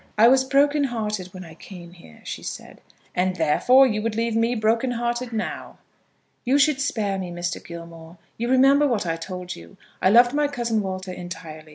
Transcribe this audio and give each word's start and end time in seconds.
"I 0.17 0.29
was 0.29 0.43
broken 0.43 0.85
hearted 0.85 1.27
when 1.31 1.45
I 1.45 1.53
came 1.53 1.91
here," 1.91 2.21
she 2.23 2.41
said. 2.41 2.81
"And 3.13 3.35
therefore 3.35 3.85
you 3.85 4.01
would 4.01 4.15
leave 4.15 4.35
me 4.35 4.55
broken 4.55 4.93
hearted 4.93 5.31
now." 5.31 5.77
"You 6.43 6.57
should 6.57 6.81
spare 6.81 7.19
me, 7.19 7.29
Mr. 7.29 7.63
Gilmore. 7.63 8.17
You 8.35 8.49
remember 8.49 8.87
what 8.87 9.05
I 9.05 9.15
told 9.15 9.55
you. 9.55 9.77
I 10.01 10.09
loved 10.09 10.33
my 10.33 10.47
cousin 10.47 10.81
Walter 10.81 11.11
entirely. 11.11 11.69